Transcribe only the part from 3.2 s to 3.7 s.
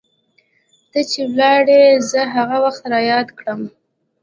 کړم